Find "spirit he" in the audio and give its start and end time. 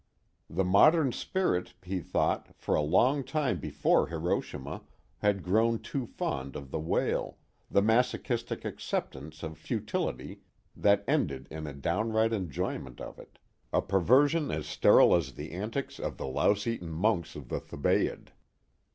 1.11-1.99